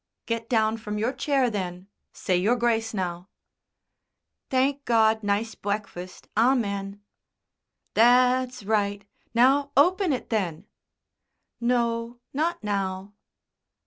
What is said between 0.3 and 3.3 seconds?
down from your chair, then. Say your grace now."